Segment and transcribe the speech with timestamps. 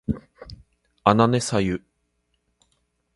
[1.03, 1.83] あなねさゆ